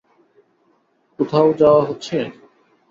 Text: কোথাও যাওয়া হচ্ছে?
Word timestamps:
কোথাও 1.19 1.47
যাওয়া 1.53 1.81
হচ্ছে? 1.85 2.17